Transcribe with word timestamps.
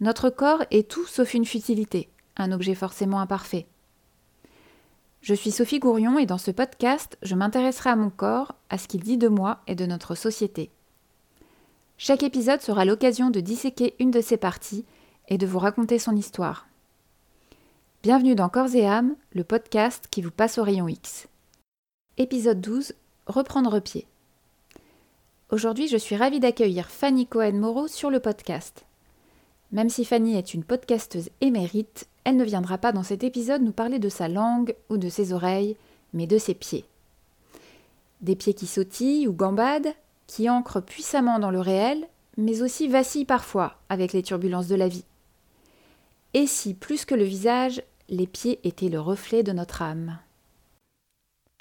notre 0.00 0.30
corps 0.30 0.64
est 0.70 0.90
tout 0.90 1.06
sauf 1.06 1.34
une 1.34 1.44
futilité, 1.44 2.08
un 2.36 2.52
objet 2.52 2.74
forcément 2.74 3.20
imparfait. 3.20 3.66
Je 5.20 5.34
suis 5.34 5.50
Sophie 5.50 5.78
Gourion 5.78 6.18
et 6.18 6.24
dans 6.24 6.38
ce 6.38 6.50
podcast, 6.50 7.18
je 7.22 7.34
m'intéresserai 7.34 7.90
à 7.90 7.96
mon 7.96 8.08
corps, 8.08 8.54
à 8.70 8.78
ce 8.78 8.88
qu'il 8.88 9.02
dit 9.02 9.18
de 9.18 9.28
moi 9.28 9.60
et 9.66 9.74
de 9.74 9.84
notre 9.84 10.14
société. 10.14 10.70
Chaque 11.98 12.22
épisode 12.22 12.62
sera 12.62 12.86
l'occasion 12.86 13.28
de 13.28 13.40
disséquer 13.40 13.94
une 13.98 14.10
de 14.10 14.22
ses 14.22 14.38
parties 14.38 14.86
et 15.28 15.36
de 15.36 15.46
vous 15.46 15.58
raconter 15.58 15.98
son 15.98 16.16
histoire. 16.16 16.66
Bienvenue 18.02 18.34
dans 18.34 18.48
Corps 18.48 18.74
et 18.74 18.86
âme, 18.86 19.14
le 19.34 19.44
podcast 19.44 20.06
qui 20.10 20.22
vous 20.22 20.30
passe 20.30 20.56
au 20.56 20.62
rayon 20.62 20.88
X. 20.88 21.28
Épisode 22.16 22.62
12 22.62 22.94
Reprendre 23.26 23.78
pied. 23.80 24.06
Aujourd'hui, 25.50 25.88
je 25.88 25.98
suis 25.98 26.16
ravie 26.16 26.40
d'accueillir 26.40 26.88
Fanny 26.90 27.26
Cohen-Moreau 27.26 27.86
sur 27.86 28.08
le 28.08 28.20
podcast. 28.20 28.86
Même 29.72 29.88
si 29.88 30.04
Fanny 30.04 30.36
est 30.36 30.54
une 30.54 30.64
podcasteuse 30.64 31.30
émérite, 31.40 32.06
elle 32.24 32.36
ne 32.36 32.44
viendra 32.44 32.78
pas 32.78 32.92
dans 32.92 33.02
cet 33.02 33.22
épisode 33.22 33.62
nous 33.62 33.72
parler 33.72 33.98
de 33.98 34.08
sa 34.08 34.28
langue 34.28 34.74
ou 34.88 34.96
de 34.96 35.08
ses 35.08 35.32
oreilles, 35.32 35.76
mais 36.12 36.26
de 36.26 36.38
ses 36.38 36.54
pieds. 36.54 36.84
Des 38.20 38.36
pieds 38.36 38.54
qui 38.54 38.66
sautillent 38.66 39.28
ou 39.28 39.32
gambadent, 39.32 39.94
qui 40.26 40.50
ancrent 40.50 40.82
puissamment 40.82 41.38
dans 41.38 41.50
le 41.50 41.60
réel, 41.60 42.06
mais 42.36 42.62
aussi 42.62 42.88
vacillent 42.88 43.24
parfois 43.24 43.76
avec 43.88 44.12
les 44.12 44.22
turbulences 44.22 44.68
de 44.68 44.74
la 44.74 44.88
vie. 44.88 45.04
Et 46.34 46.46
si, 46.46 46.74
plus 46.74 47.04
que 47.04 47.14
le 47.14 47.24
visage, 47.24 47.82
les 48.08 48.26
pieds 48.26 48.60
étaient 48.64 48.88
le 48.88 49.00
reflet 49.00 49.42
de 49.42 49.52
notre 49.52 49.82
âme? 49.82 50.18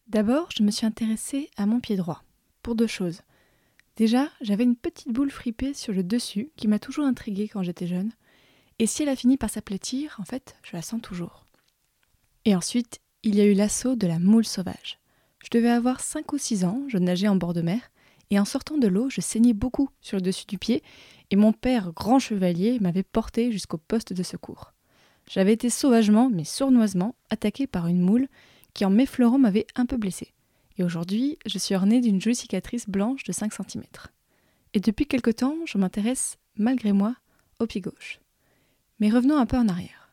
D'abord, 0.08 0.50
je 0.56 0.64
me 0.64 0.72
suis 0.72 0.86
intéressée 0.86 1.50
à 1.58 1.66
mon 1.66 1.80
pied 1.80 1.96
droit, 1.96 2.24
pour 2.64 2.76
deux 2.76 2.88
choses. 2.88 3.22
Déjà, 4.00 4.30
j'avais 4.40 4.64
une 4.64 4.78
petite 4.78 5.12
boule 5.12 5.30
fripée 5.30 5.74
sur 5.74 5.92
le 5.92 6.04
dessus 6.04 6.52
qui 6.56 6.70
m'a 6.70 6.80
toujours 6.80 7.04
intriguée 7.04 7.50
quand 7.50 7.64
j'étais 7.64 7.86
jeune, 7.86 8.14
et 8.80 8.88
si 8.88 9.04
elle 9.04 9.10
a 9.10 9.16
fini 9.18 9.36
par 9.36 9.50
s'aplatir, 9.50 10.16
en 10.20 10.24
fait, 10.24 10.56
je 10.64 10.78
la 10.78 10.82
sens 10.82 11.02
toujours. 11.02 11.46
Et 12.46 12.56
ensuite, 12.56 13.02
il 13.24 13.36
y 13.36 13.42
a 13.42 13.46
eu 13.46 13.54
l'assaut 13.54 13.98
de 13.98 14.08
la 14.08 14.18
moule 14.18 14.46
sauvage. 14.46 15.00
Je 15.44 15.50
devais 15.52 15.70
avoir 15.70 16.00
5 16.00 16.32
ou 16.32 16.38
6 16.38 16.64
ans, 16.64 16.82
je 16.88 16.98
nageais 16.98 17.28
en 17.28 17.36
bord 17.36 17.52
de 17.52 17.60
mer, 17.60 17.92
et 18.30 18.40
en 18.40 18.46
sortant 18.46 18.78
de 18.78 18.88
l'eau, 18.88 19.10
je 19.10 19.20
saignais 19.20 19.52
beaucoup 19.52 19.90
sur 20.00 20.16
le 20.16 20.22
dessus 20.22 20.46
du 20.46 20.58
pied, 20.58 20.82
et 21.30 21.36
mon 21.36 21.52
père, 21.52 21.92
grand 21.92 22.20
chevalier, 22.20 22.80
m'avait 22.80 23.04
porté 23.04 23.52
jusqu'au 23.52 23.80
poste 23.80 24.14
de 24.14 24.24
secours. 24.24 24.72
J'avais 25.30 25.52
été 25.52 25.70
sauvagement, 25.70 26.30
mais 26.30 26.46
sournoisement, 26.46 27.16
attaqué 27.30 27.68
par 27.68 27.88
une 27.88 28.00
moule 28.00 28.30
qui, 28.74 28.86
en 28.86 28.92
m'effleurant, 28.92 29.40
m'avait 29.40 29.68
un 29.76 29.86
peu 29.86 29.98
blessé. 29.98 30.32
Et 30.80 30.84
aujourd'hui, 30.84 31.38
je 31.46 31.58
suis 31.60 31.76
ornée 31.76 32.00
d'une 32.00 32.22
jolie 32.22 32.38
cicatrice 32.38 32.88
blanche 32.88 33.24
de 33.26 33.34
5 33.34 33.54
cm. 33.54 33.84
Et 34.74 34.80
depuis 34.80 35.06
quelque 35.06 35.30
temps, 35.30 35.58
je 35.66 35.78
m'intéresse, 35.78 36.38
malgré 36.56 36.94
moi, 36.94 37.16
au 37.60 37.68
pied 37.68 37.82
gauche. 37.82 38.22
Mais 39.00 39.10
revenons 39.10 39.38
un 39.38 39.46
peu 39.46 39.58
en 39.58 39.68
arrière. 39.68 40.10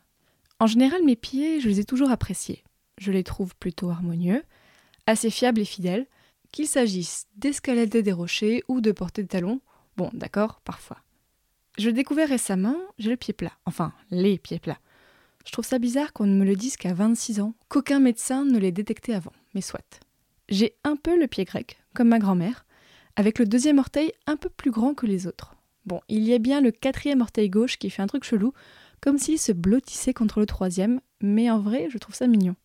En 0.59 0.67
général, 0.67 1.03
mes 1.05 1.15
pieds, 1.15 1.61
je 1.61 1.69
les 1.69 1.79
ai 1.79 1.85
toujours 1.85 2.11
appréciés. 2.11 2.65
Je 2.97 3.13
les 3.13 3.23
trouve 3.23 3.55
plutôt 3.55 3.89
harmonieux, 3.89 4.43
assez 5.05 5.29
fiables 5.29 5.61
et 5.61 5.65
fidèles, 5.65 6.05
qu'il 6.51 6.67
s'agisse 6.67 7.27
d'escalader 7.37 8.03
des 8.03 8.11
rochers 8.11 8.63
ou 8.67 8.81
de 8.81 8.91
porter 8.91 9.21
des 9.21 9.29
talons. 9.29 9.61
Bon, 9.95 10.09
d'accord, 10.13 10.59
parfois. 10.65 10.97
Je 11.77 11.87
l'ai 11.87 11.93
découvert 11.93 12.27
récemment, 12.27 12.75
j'ai 12.99 13.09
le 13.09 13.17
pied 13.17 13.33
plat. 13.33 13.53
Enfin, 13.65 13.93
les 14.11 14.37
pieds 14.37 14.59
plats. 14.59 14.79
Je 15.45 15.51
trouve 15.53 15.65
ça 15.65 15.79
bizarre 15.79 16.11
qu'on 16.11 16.25
ne 16.25 16.37
me 16.37 16.43
le 16.43 16.57
dise 16.57 16.75
qu'à 16.75 16.93
26 16.93 17.39
ans, 17.39 17.53
qu'aucun 17.69 18.01
médecin 18.01 18.43
ne 18.43 18.57
l'ait 18.57 18.73
détecté 18.73 19.13
avant, 19.13 19.33
mais 19.53 19.61
soit. 19.61 20.01
J'ai 20.49 20.75
un 20.83 20.95
peu 20.95 21.19
le 21.19 21.27
pied 21.27 21.43
grec, 21.43 21.77
comme 21.93 22.09
ma 22.09 22.19
grand-mère, 22.19 22.65
avec 23.15 23.39
le 23.39 23.45
deuxième 23.45 23.79
orteil 23.79 24.11
un 24.27 24.37
peu 24.37 24.49
plus 24.49 24.71
grand 24.71 24.93
que 24.93 25.05
les 25.05 25.27
autres. 25.27 25.55
Bon, 25.85 26.01
il 26.07 26.23
y 26.23 26.33
a 26.33 26.37
bien 26.37 26.61
le 26.61 26.71
quatrième 26.71 27.21
orteil 27.21 27.49
gauche 27.49 27.77
qui 27.77 27.89
fait 27.89 28.01
un 28.01 28.07
truc 28.07 28.23
chelou, 28.23 28.53
comme 29.01 29.17
s'il 29.17 29.39
se 29.39 29.51
blottissait 29.51 30.13
contre 30.13 30.39
le 30.39 30.45
troisième, 30.45 31.01
mais 31.21 31.49
en 31.49 31.59
vrai, 31.59 31.87
je 31.89 31.97
trouve 31.97 32.15
ça 32.15 32.27
mignon. 32.27 32.55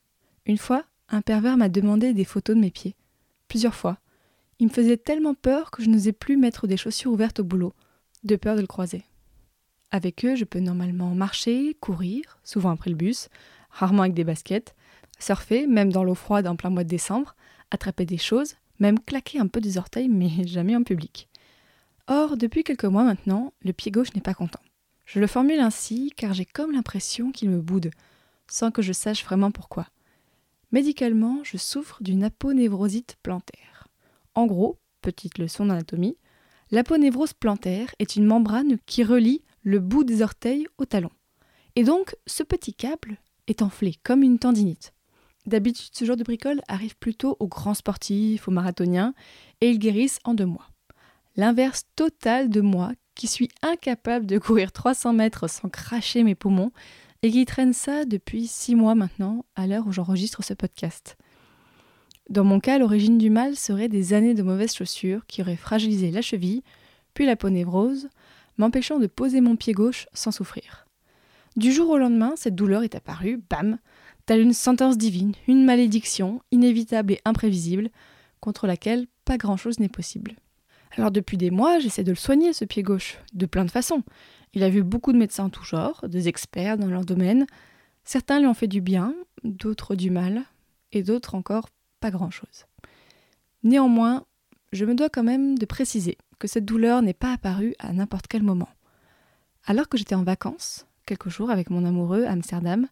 Une 0.47 0.59
fois, 0.59 0.85
un 1.09 1.23
pervers 1.23 1.57
m'a 1.57 1.69
demandé 1.69 2.15
des 2.15 2.25
photos 2.25 2.57
de 2.57 2.61
mes 2.61 2.71
pieds. 2.71 2.97
Plusieurs 3.49 3.75
fois. 3.75 3.99
Il 4.59 4.69
me 4.69 4.73
faisait 4.73 4.97
tellement 4.97 5.35
peur 5.35 5.71
que 5.71 5.83
je 5.83 5.89
n'osais 5.89 6.13
plus 6.13 6.37
mettre 6.37 6.67
des 6.67 6.77
chaussures 6.77 7.13
ouvertes 7.13 7.41
au 7.41 7.45
boulot, 7.45 7.75
de 8.25 8.37
peur 8.37 8.57
de 8.57 8.61
le 8.61 8.67
croiser. 8.67 9.05
Avec 9.91 10.25
eux, 10.25 10.37
je 10.37 10.45
peux 10.45 10.61
normalement 10.61 11.15
marcher, 11.15 11.77
courir, 11.81 12.39
souvent 12.45 12.71
après 12.71 12.91
le 12.91 12.97
bus, 12.97 13.29
rarement 13.71 14.03
avec 14.03 14.15
des 14.15 14.25
baskets, 14.25 14.75
surfer, 15.23 15.67
même 15.67 15.93
dans 15.93 16.05
l'eau 16.05 16.15
froide 16.15 16.47
en 16.47 16.57
plein 16.57 16.71
mois 16.71 16.85
de 16.85 16.89
décembre, 16.89 17.35
attraper 17.71 18.05
des 18.05 18.19
choses, 18.19 18.57
même 18.79 18.99
claquer 18.99 19.39
un 19.39 19.47
peu 19.47 19.61
des 19.61 19.79
orteils, 19.79 20.09
mais 20.11 20.47
jamais 20.47 20.77
en 20.77 20.83
public. 20.83 21.29
Or, 22.09 22.37
depuis 22.37 22.65
quelques 22.65 22.85
mois 22.85 23.05
maintenant, 23.05 23.53
le 23.63 23.73
pied 23.73 23.91
gauche 23.91 24.15
n'est 24.15 24.21
pas 24.21 24.35
content. 24.35 24.61
Je 25.05 25.21
le 25.21 25.27
formule 25.27 25.61
ainsi 25.61 26.13
car 26.17 26.35
j'ai 26.35 26.45
comme 26.45 26.73
l'impression 26.73 27.33
qu'il 27.33 27.51
me 27.51 27.61
boude, 27.61 27.91
sans 28.49 28.71
que 28.71 28.83
je 28.83 28.93
sache 28.93 29.25
vraiment 29.25 29.51
pourquoi. 29.51 29.87
Médicalement, 30.73 31.41
je 31.45 31.59
souffre 31.59 32.03
d'une 32.03 32.25
aponevrosite 32.25 33.17
plantaire. 33.23 33.89
En 34.35 34.47
gros, 34.47 34.79
petite 35.03 35.39
leçon 35.39 35.67
d'anatomie, 35.67 36.17
l'aponévrose 36.71 37.35
plantaire 37.35 37.95
est 37.99 38.17
une 38.17 38.25
membrane 38.25 38.79
qui 38.87 39.05
relie 39.05 39.43
le 39.63 39.79
bout 39.81 40.05
des 40.05 40.23
orteils 40.23 40.67
au 40.79 40.87
talon. 40.87 41.11
Et 41.77 41.85
donc, 41.85 42.17
ce 42.27 42.43
petit 42.43 42.75
câble 42.75 43.19
est 43.47 43.63
enflé 43.63 43.95
comme 44.03 44.23
une 44.23 44.39
tendinite. 44.39 44.93
D'habitude, 45.47 45.91
ce 45.93 46.05
genre 46.05 46.17
de 46.17 46.23
bricole 46.23 46.61
arrive 46.69 46.97
plutôt 46.97 47.37
aux 47.41 47.49
grands 47.49 47.75
sportifs, 47.75 48.47
aux 48.47 48.53
marathoniens, 48.53 49.15
et 49.61 49.71
ils 49.71 49.79
guérissent 49.79 50.21
en 50.25 50.35
deux 50.35 50.47
mois. 50.47 50.69
L'inverse 51.37 51.85
total 51.97 52.49
de 52.49 52.61
moi, 52.61 52.93
qui 53.15 53.27
suis 53.27 53.49
incapable 53.63 54.27
de 54.27 54.39
courir 54.39 54.73
300 54.73 55.13
mètres 55.13 55.49
sans 55.49 55.69
cracher 55.69 56.23
mes 56.23 56.35
poumons, 56.35 56.73
et 57.23 57.31
qui 57.31 57.45
traîne 57.45 57.73
ça 57.73 58.05
depuis 58.05 58.47
six 58.47 58.75
mois 58.75 58.95
maintenant, 58.95 59.45
à 59.55 59.67
l'heure 59.67 59.87
où 59.87 59.93
j'enregistre 59.93 60.43
ce 60.43 60.55
podcast. 60.55 61.17
Dans 62.31 62.45
mon 62.45 62.61
cas, 62.61 62.79
l'origine 62.79 63.19
du 63.19 63.31
mal 63.31 63.57
serait 63.57 63.89
des 63.89 64.13
années 64.13 64.35
de 64.35 64.43
mauvaises 64.43 64.75
chaussures 64.75 65.27
qui 65.27 65.43
auraient 65.43 65.57
fragilisé 65.57 66.11
la 66.11 66.23
cheville, 66.23 66.63
puis 67.15 67.27
la 67.27 67.37
peau 67.37 67.51
névrose, 67.51 68.09
m'empêchant 68.59 68.99
de 68.99 69.07
poser 69.07 69.41
mon 69.41 69.57
pied 69.57 69.73
gauche 69.73 70.07
sans 70.13 70.31
souffrir. 70.31 70.87
Du 71.57 71.73
jour 71.73 71.91
au 71.91 71.99
lendemain, 71.99 72.33
cette 72.37 72.55
douleur 72.55 72.83
est 72.83 72.95
apparue, 72.95 73.43
bam, 73.51 73.79
telle 74.27 74.41
une 74.41 74.53
sentence 74.53 74.99
divine, 74.99 75.33
une 75.49 75.65
malédiction, 75.65 76.41
inévitable 76.51 77.13
et 77.13 77.21
imprévisible, 77.25 77.91
contre 78.41 78.67
laquelle 78.67 79.07
pas 79.25 79.39
grand-chose 79.39 79.79
n'est 79.79 79.89
possible. 79.89 80.37
Alors 80.97 81.11
depuis 81.11 81.37
des 81.37 81.51
mois, 81.51 81.79
j'essaie 81.79 82.05
de 82.05 82.11
le 82.11 82.17
soigner, 82.17 82.53
ce 82.53 82.65
pied 82.65 82.83
gauche, 82.83 83.19
de 83.33 83.47
plein 83.47 83.65
de 83.65 83.71
façons. 83.71 84.03
Il 84.53 84.63
a 84.63 84.69
vu 84.69 84.83
beaucoup 84.83 85.13
de 85.13 85.19
médecins 85.19 85.45
en 85.45 85.51
tout 85.51 85.65
genre, 85.65 86.07
des 86.09 86.29
experts 86.29 86.77
dans 86.77 86.89
leur 86.89 87.05
domaine. 87.05 87.47
Certains 88.05 88.41
lui 88.41 88.47
ont 88.47 88.55
fait 88.55 88.69
du 88.69 88.81
bien, 88.81 89.15
d'autres 89.45 89.95
du 89.95 90.11
mal, 90.11 90.43
et 90.93 91.03
d'autres 91.03 91.35
encore 91.35 91.69
pas 92.01 92.11
grand-chose. 92.11 92.67
Néanmoins, 93.63 94.27
je 94.73 94.85
me 94.85 94.95
dois 94.95 95.09
quand 95.09 95.23
même 95.23 95.57
de 95.59 95.67
préciser 95.67 96.19
que 96.39 96.49
cette 96.49 96.65
douleur 96.65 97.01
n'est 97.01 97.15
pas 97.15 97.33
apparue 97.33 97.75
à 97.79 97.93
n'importe 97.93 98.27
quel 98.27 98.43
moment. 98.43 98.69
Alors 99.65 99.89
que 99.89 99.97
j'étais 99.97 100.15
en 100.15 100.25
vacances, 100.25 100.87
quelques 101.07 101.29
jours 101.29 101.51
avec 101.51 101.71
mon 101.71 101.85
amoureux 101.85 102.25
à 102.25 102.33
Amsterdam, 102.33 102.89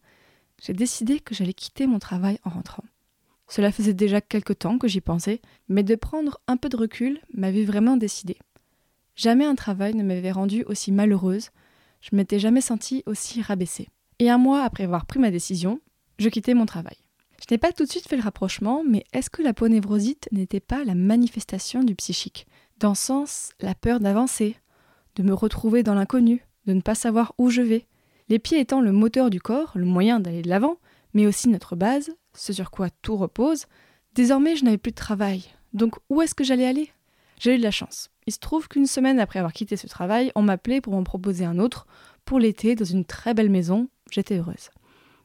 j'ai 0.60 0.72
décidé 0.72 1.20
que 1.20 1.34
j'allais 1.34 1.54
quitter 1.54 1.86
mon 1.86 1.98
travail 1.98 2.38
en 2.44 2.50
rentrant. 2.50 2.84
Cela 3.48 3.72
faisait 3.72 3.94
déjà 3.94 4.20
quelque 4.20 4.52
temps 4.52 4.78
que 4.78 4.86
j'y 4.86 5.00
pensais, 5.00 5.40
mais 5.68 5.82
de 5.82 5.96
prendre 5.96 6.40
un 6.46 6.56
peu 6.56 6.68
de 6.68 6.76
recul 6.76 7.20
m'avait 7.34 7.64
vraiment 7.64 7.96
décidé. 7.96 8.38
Jamais 9.16 9.44
un 9.44 9.56
travail 9.56 9.94
ne 9.94 10.04
m'avait 10.04 10.30
rendue 10.30 10.64
aussi 10.64 10.92
malheureuse, 10.92 11.50
je 12.00 12.14
m'étais 12.14 12.38
jamais 12.38 12.60
sentie 12.60 13.02
aussi 13.06 13.42
rabaissée. 13.42 13.88
Et 14.18 14.30
un 14.30 14.38
mois 14.38 14.62
après 14.62 14.84
avoir 14.84 15.06
pris 15.06 15.18
ma 15.18 15.30
décision, 15.30 15.80
je 16.18 16.28
quittais 16.28 16.54
mon 16.54 16.66
travail. 16.66 16.96
Je 17.40 17.46
n'ai 17.50 17.58
pas 17.58 17.72
tout 17.72 17.84
de 17.84 17.90
suite 17.90 18.06
fait 18.06 18.16
le 18.16 18.22
rapprochement, 18.22 18.82
mais 18.86 19.04
est-ce 19.12 19.30
que 19.30 19.42
la 19.42 19.54
ponévrosite 19.54 20.28
n'était 20.30 20.60
pas 20.60 20.84
la 20.84 20.94
manifestation 20.94 21.82
du 21.82 21.94
psychique? 21.94 22.46
Dans 22.78 22.94
ce 22.94 23.06
sens, 23.06 23.50
la 23.60 23.74
peur 23.74 23.98
d'avancer, 23.98 24.56
de 25.16 25.22
me 25.22 25.34
retrouver 25.34 25.82
dans 25.82 25.94
l'inconnu, 25.94 26.46
de 26.66 26.74
ne 26.74 26.82
pas 26.82 26.94
savoir 26.94 27.34
où 27.38 27.50
je 27.50 27.62
vais, 27.62 27.86
les 28.30 28.38
pieds 28.38 28.60
étant 28.60 28.80
le 28.80 28.92
moteur 28.92 29.28
du 29.28 29.40
corps, 29.40 29.72
le 29.74 29.84
moyen 29.84 30.20
d'aller 30.20 30.40
de 30.40 30.48
l'avant, 30.48 30.76
mais 31.12 31.26
aussi 31.26 31.48
notre 31.48 31.74
base, 31.74 32.14
ce 32.32 32.52
sur 32.52 32.70
quoi 32.70 32.88
tout 33.02 33.16
repose, 33.16 33.66
désormais 34.14 34.54
je 34.54 34.64
n'avais 34.64 34.78
plus 34.78 34.92
de 34.92 34.96
travail. 34.96 35.44
Donc 35.72 35.96
où 36.08 36.22
est-ce 36.22 36.36
que 36.36 36.44
j'allais 36.44 36.66
aller? 36.66 36.90
J'ai 37.40 37.56
eu 37.56 37.58
de 37.58 37.62
la 37.62 37.72
chance. 37.72 38.10
Il 38.26 38.32
se 38.32 38.38
trouve 38.38 38.68
qu'une 38.68 38.86
semaine 38.86 39.18
après 39.18 39.40
avoir 39.40 39.52
quitté 39.52 39.76
ce 39.76 39.88
travail, 39.88 40.30
on 40.36 40.42
m'appelait 40.42 40.80
pour 40.80 40.92
m'en 40.92 41.02
proposer 41.02 41.44
un 41.44 41.58
autre, 41.58 41.88
pour 42.24 42.38
l'été 42.38 42.76
dans 42.76 42.84
une 42.84 43.04
très 43.04 43.34
belle 43.34 43.50
maison, 43.50 43.88
j'étais 44.12 44.38
heureuse. 44.38 44.70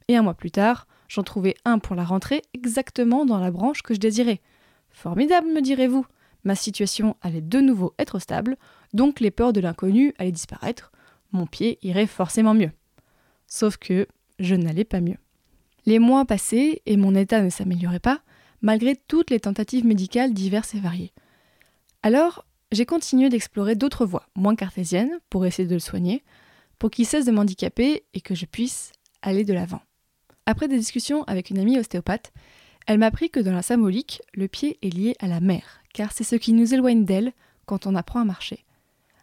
Et 0.08 0.18
un 0.18 0.24
mois 0.24 0.34
plus 0.34 0.52
tard, 0.52 0.88
j'en 1.08 1.24
trouvais 1.24 1.54
un 1.64 1.78
pour 1.78 1.96
la 1.96 2.06
rentrée 2.06 2.42
exactement 2.56 3.26
dans 3.26 3.38
la 3.38 3.52
branche 3.52 3.84
que 3.84 3.94
je 3.94 4.00
désirais. 4.00 4.42
Formidable, 4.90 5.48
me 5.48 5.62
direz-vous. 5.62 6.08
Ma 6.44 6.56
situation 6.56 7.18
allait 7.22 7.42
de 7.42 7.60
nouveau 7.60 7.94
être 8.00 8.18
stable, 8.18 8.58
donc 8.94 9.20
les 9.20 9.32
peurs 9.32 9.54
de 9.54 9.60
l'inconnu 9.60 10.14
allaient 10.18 10.32
disparaître. 10.32 10.92
Mon 11.32 11.46
pied 11.46 11.78
irait 11.84 12.08
forcément 12.08 12.56
mieux. 12.56 12.72
Sauf 13.56 13.78
que 13.78 14.06
je 14.38 14.54
n'allais 14.54 14.84
pas 14.84 15.00
mieux. 15.00 15.16
Les 15.86 15.98
mois 15.98 16.26
passaient 16.26 16.82
et 16.86 16.98
mon 16.98 17.16
état 17.16 17.42
ne 17.42 17.50
s'améliorait 17.50 18.02
pas, 18.02 18.20
malgré 18.62 18.98
toutes 18.98 19.30
les 19.30 19.40
tentatives 19.40 19.86
médicales 19.86 20.34
diverses 20.34 20.76
et 20.76 20.82
variées. 20.82 21.14
Alors, 22.04 22.44
j'ai 22.74 22.86
continué 22.86 23.30
d'explorer 23.30 23.76
d'autres 23.76 24.06
voies, 24.06 24.28
moins 24.36 24.58
cartésiennes, 24.58 25.22
pour 25.30 25.46
essayer 25.46 25.70
de 25.70 25.74
le 25.74 25.80
soigner, 25.80 26.22
pour 26.80 26.92
qu'il 26.92 27.06
cesse 27.06 27.24
de 27.24 27.32
m'handicaper 27.32 28.04
et 28.14 28.20
que 28.20 28.36
je 28.36 28.46
puisse 28.46 28.92
aller 29.22 29.46
de 29.46 29.54
l'avant. 29.54 29.82
Après 30.46 30.68
des 30.68 30.78
discussions 30.78 31.24
avec 31.24 31.50
une 31.50 31.60
amie 31.60 31.80
ostéopathe, 31.80 32.34
elle 32.88 32.98
m'a 32.98 33.06
appris 33.06 33.30
que 33.30 33.40
dans 33.40 33.54
la 33.54 33.62
symbolique, 33.62 34.22
le 34.34 34.50
pied 34.50 34.78
est 34.82 34.94
lié 34.94 35.16
à 35.20 35.28
la 35.30 35.40
mer, 35.40 35.82
car 35.94 36.12
c'est 36.12 36.26
ce 36.26 36.36
qui 36.36 36.52
nous 36.52 36.74
éloigne 36.74 37.06
d'elle 37.06 37.32
quand 37.66 37.88
on 37.88 37.96
apprend 37.96 38.20
à 38.20 38.26
marcher. 38.26 38.66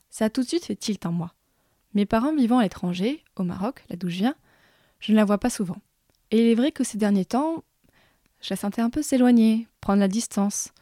Ça 0.08 0.24
a 0.24 0.30
tout 0.30 0.40
de 0.40 0.48
suite 0.48 0.64
fait 0.64 0.74
tilt 0.74 1.04
en 1.04 1.12
moi. 1.12 1.34
Mes 1.94 2.06
parents 2.06 2.34
vivant 2.34 2.58
à 2.58 2.62
l'étranger, 2.62 3.22
au 3.36 3.42
Maroc, 3.42 3.84
là 3.90 3.96
d'où 3.96 4.08
je 4.08 4.16
viens, 4.16 4.34
je 4.98 5.12
ne 5.12 5.16
la 5.16 5.24
vois 5.24 5.38
pas 5.38 5.50
souvent. 5.50 5.76
Et 6.30 6.40
il 6.40 6.46
est 6.46 6.54
vrai 6.54 6.72
que 6.72 6.84
ces 6.84 6.96
derniers 6.96 7.26
temps, 7.26 7.64
je 8.40 8.48
la 8.50 8.56
sentais 8.56 8.80
un 8.80 8.90
peu 8.90 9.02
s'éloigner, 9.02 9.68
prendre 9.80 10.00
la 10.00 10.08
distance. 10.08 10.72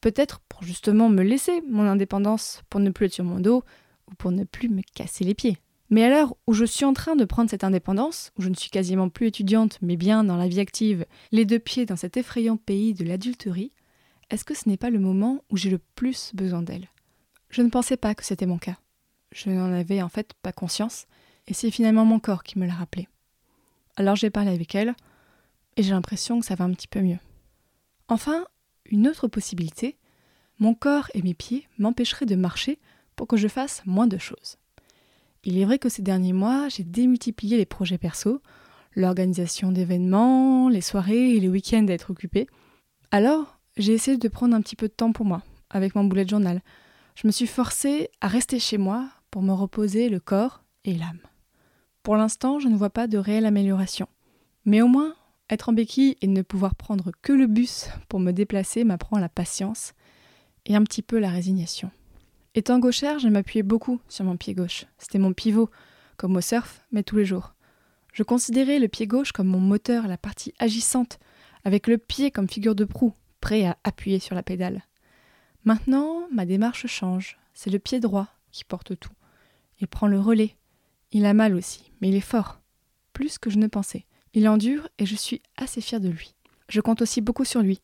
Peut-être 0.00 0.40
pour 0.48 0.62
justement 0.62 1.08
me 1.08 1.22
laisser 1.22 1.62
mon 1.68 1.86
indépendance, 1.86 2.62
pour 2.70 2.80
ne 2.80 2.90
plus 2.90 3.06
être 3.06 3.12
sur 3.12 3.24
mon 3.24 3.40
dos, 3.40 3.64
ou 4.10 4.14
pour 4.14 4.32
ne 4.32 4.44
plus 4.44 4.68
me 4.68 4.82
casser 4.94 5.24
les 5.24 5.34
pieds. 5.34 5.58
Mais 5.90 6.04
à 6.04 6.08
l'heure 6.08 6.34
où 6.46 6.52
je 6.52 6.64
suis 6.64 6.84
en 6.84 6.94
train 6.94 7.14
de 7.16 7.24
prendre 7.24 7.50
cette 7.50 7.64
indépendance, 7.64 8.32
où 8.38 8.42
je 8.42 8.48
ne 8.48 8.54
suis 8.54 8.70
quasiment 8.70 9.08
plus 9.08 9.28
étudiante, 9.28 9.78
mais 9.82 9.96
bien 9.96 10.24
dans 10.24 10.36
la 10.36 10.48
vie 10.48 10.60
active, 10.60 11.04
les 11.32 11.44
deux 11.44 11.58
pieds 11.58 11.86
dans 11.86 11.96
cet 11.96 12.16
effrayant 12.16 12.56
pays 12.56 12.94
de 12.94 13.04
l'adulterie, 13.04 13.72
est-ce 14.30 14.44
que 14.44 14.54
ce 14.54 14.68
n'est 14.68 14.76
pas 14.76 14.90
le 14.90 14.98
moment 14.98 15.44
où 15.50 15.56
j'ai 15.56 15.70
le 15.70 15.80
plus 15.94 16.32
besoin 16.34 16.62
d'elle? 16.62 16.88
Je 17.50 17.62
ne 17.62 17.68
pensais 17.68 17.96
pas 17.96 18.14
que 18.14 18.24
c'était 18.24 18.46
mon 18.46 18.58
cas. 18.58 18.78
Je 19.32 19.50
n'en 19.50 19.72
avais 19.72 20.02
en 20.02 20.08
fait 20.08 20.34
pas 20.42 20.52
conscience, 20.52 21.06
et 21.46 21.54
c'est 21.54 21.70
finalement 21.70 22.04
mon 22.04 22.20
corps 22.20 22.42
qui 22.42 22.58
me 22.58 22.66
l'a 22.66 22.74
rappelé. 22.74 23.08
Alors 23.96 24.16
j'ai 24.16 24.30
parlé 24.30 24.50
avec 24.50 24.74
elle, 24.74 24.94
et 25.76 25.82
j'ai 25.82 25.92
l'impression 25.92 26.40
que 26.40 26.46
ça 26.46 26.54
va 26.54 26.64
un 26.64 26.72
petit 26.72 26.88
peu 26.88 27.00
mieux. 27.00 27.18
Enfin, 28.08 28.46
une 28.86 29.08
autre 29.08 29.28
possibilité, 29.28 29.96
mon 30.58 30.74
corps 30.74 31.08
et 31.14 31.22
mes 31.22 31.34
pieds 31.34 31.66
m'empêcheraient 31.78 32.26
de 32.26 32.36
marcher 32.36 32.78
pour 33.14 33.26
que 33.26 33.36
je 33.36 33.48
fasse 33.48 33.82
moins 33.84 34.06
de 34.06 34.18
choses. 34.18 34.56
Il 35.44 35.58
est 35.58 35.64
vrai 35.64 35.78
que 35.78 35.88
ces 35.88 36.02
derniers 36.02 36.32
mois, 36.32 36.68
j'ai 36.68 36.84
démultiplié 36.84 37.56
les 37.56 37.66
projets 37.66 37.98
perso, 37.98 38.40
l'organisation 38.94 39.70
d'événements, 39.70 40.68
les 40.68 40.80
soirées 40.80 41.32
et 41.32 41.40
les 41.40 41.48
week-ends 41.48 41.86
à 41.88 41.92
être 41.92 42.10
occupés. 42.10 42.46
Alors, 43.10 43.58
j'ai 43.76 43.92
essayé 43.92 44.16
de 44.16 44.28
prendre 44.28 44.56
un 44.56 44.62
petit 44.62 44.76
peu 44.76 44.88
de 44.88 44.92
temps 44.92 45.12
pour 45.12 45.26
moi, 45.26 45.42
avec 45.70 45.94
mon 45.94 46.04
boulet 46.04 46.24
de 46.24 46.30
journal. 46.30 46.62
Je 47.14 47.26
me 47.26 47.32
suis 47.32 47.46
forcée 47.46 48.10
à 48.20 48.28
rester 48.28 48.58
chez 48.58 48.78
moi 48.78 49.08
pour 49.36 49.42
me 49.42 49.52
reposer 49.52 50.08
le 50.08 50.18
corps 50.18 50.64
et 50.86 50.94
l'âme. 50.94 51.20
Pour 52.02 52.16
l'instant, 52.16 52.58
je 52.58 52.68
ne 52.68 52.74
vois 52.74 52.88
pas 52.88 53.06
de 53.06 53.18
réelle 53.18 53.44
amélioration. 53.44 54.08
Mais 54.64 54.80
au 54.80 54.88
moins, 54.88 55.14
être 55.50 55.68
en 55.68 55.74
béquille 55.74 56.16
et 56.22 56.26
ne 56.26 56.40
pouvoir 56.40 56.74
prendre 56.74 57.12
que 57.20 57.34
le 57.34 57.46
bus 57.46 57.90
pour 58.08 58.18
me 58.18 58.32
déplacer 58.32 58.82
m'apprend 58.82 59.18
la 59.18 59.28
patience 59.28 59.92
et 60.64 60.74
un 60.74 60.82
petit 60.84 61.02
peu 61.02 61.18
la 61.18 61.28
résignation. 61.28 61.90
Étant 62.54 62.78
gauchère, 62.78 63.18
je 63.18 63.28
m'appuyais 63.28 63.62
beaucoup 63.62 64.00
sur 64.08 64.24
mon 64.24 64.38
pied 64.38 64.54
gauche. 64.54 64.86
C'était 64.96 65.18
mon 65.18 65.34
pivot, 65.34 65.68
comme 66.16 66.34
au 66.34 66.40
surf, 66.40 66.86
mais 66.90 67.02
tous 67.02 67.16
les 67.18 67.26
jours. 67.26 67.52
Je 68.14 68.22
considérais 68.22 68.78
le 68.78 68.88
pied 68.88 69.06
gauche 69.06 69.32
comme 69.32 69.48
mon 69.48 69.60
moteur, 69.60 70.08
la 70.08 70.16
partie 70.16 70.54
agissante, 70.58 71.18
avec 71.62 71.88
le 71.88 71.98
pied 71.98 72.30
comme 72.30 72.48
figure 72.48 72.74
de 72.74 72.86
proue, 72.86 73.12
prêt 73.42 73.66
à 73.66 73.76
appuyer 73.84 74.18
sur 74.18 74.34
la 74.34 74.42
pédale. 74.42 74.86
Maintenant, 75.66 76.26
ma 76.32 76.46
démarche 76.46 76.86
change. 76.86 77.36
C'est 77.52 77.68
le 77.68 77.78
pied 77.78 78.00
droit 78.00 78.28
qui 78.50 78.64
porte 78.64 78.98
tout. 78.98 79.10
Il 79.80 79.88
prend 79.88 80.06
le 80.06 80.20
relais. 80.20 80.56
Il 81.12 81.26
a 81.26 81.34
mal 81.34 81.54
aussi, 81.54 81.92
mais 82.00 82.08
il 82.08 82.14
est 82.14 82.20
fort. 82.20 82.60
Plus 83.12 83.38
que 83.38 83.50
je 83.50 83.58
ne 83.58 83.66
pensais. 83.66 84.06
Il 84.34 84.48
endure 84.48 84.88
et 84.98 85.06
je 85.06 85.16
suis 85.16 85.42
assez 85.56 85.80
fière 85.80 86.00
de 86.00 86.08
lui. 86.08 86.34
Je 86.68 86.80
compte 86.80 87.02
aussi 87.02 87.20
beaucoup 87.20 87.44
sur 87.44 87.60
lui, 87.60 87.80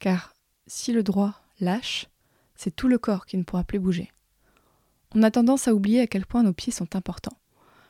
car 0.00 0.34
si 0.66 0.92
le 0.92 1.02
droit 1.02 1.40
lâche, 1.60 2.08
c'est 2.56 2.74
tout 2.74 2.88
le 2.88 2.98
corps 2.98 3.26
qui 3.26 3.36
ne 3.36 3.42
pourra 3.42 3.64
plus 3.64 3.78
bouger. 3.78 4.10
On 5.14 5.22
a 5.22 5.30
tendance 5.30 5.68
à 5.68 5.74
oublier 5.74 6.00
à 6.00 6.06
quel 6.06 6.26
point 6.26 6.42
nos 6.42 6.52
pieds 6.52 6.72
sont 6.72 6.96
importants. 6.96 7.38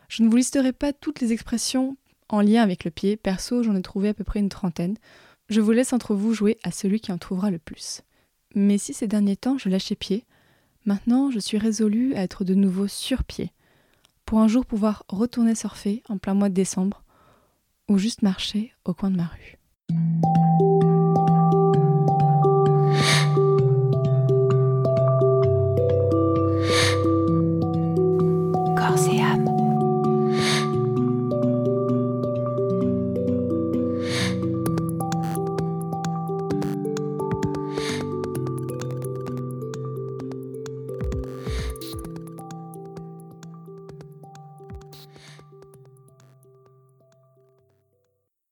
Je 0.09 0.23
ne 0.23 0.29
vous 0.29 0.37
listerai 0.37 0.73
pas 0.73 0.93
toutes 0.93 1.21
les 1.21 1.33
expressions 1.33 1.97
en 2.29 2.41
lien 2.41 2.63
avec 2.63 2.85
le 2.85 2.91
pied, 2.91 3.17
perso 3.17 3.63
j'en 3.63 3.75
ai 3.75 3.83
trouvé 3.83 4.11
à 4.11 4.15
peu 4.15 4.25
près 4.25 4.41
une 4.41 4.49
trentaine. 4.49 4.97
Je 5.49 5.61
vous 5.61 5.73
laisse 5.73 5.93
entre 5.93 6.15
vous 6.15 6.35
jouer 6.35 6.59
à 6.63 6.71
celui 6.71 7.01
qui 7.01 7.13
en 7.13 7.19
trouvera 7.19 7.51
le 7.51 7.59
plus. 7.59 8.03
Mais 8.55 8.79
si 8.79 8.95
ces 8.95 9.07
derniers 9.07 9.37
temps 9.37 9.59
je 9.59 9.69
lâchais 9.69 9.97
pied, 9.97 10.25
maintenant 10.85 11.31
je 11.31 11.39
suis 11.39 11.59
résolue 11.59 12.15
à 12.15 12.23
être 12.23 12.45
de 12.45 12.55
nouveau 12.55 12.89
sur 12.89 13.25
pied, 13.25 13.53
pour 14.25 14.41
un 14.41 14.49
jour 14.49 14.67
pouvoir 14.67 15.05
retourner 15.09 15.55
surfer 15.55 16.03
en 16.09 16.19
plein 16.19 16.35
mois 16.35 16.49
de 16.49 16.55
décembre, 16.55 17.03
ou 17.89 17.99
juste 17.99 18.23
marcher 18.23 18.73
au 18.85 18.95
coin 18.95 19.11
de 19.11 19.17
ma 19.17 19.27
rue. 19.27 19.59